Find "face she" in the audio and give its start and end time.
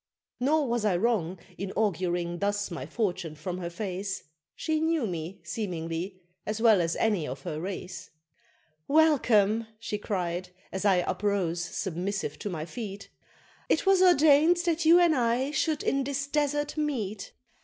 3.69-4.79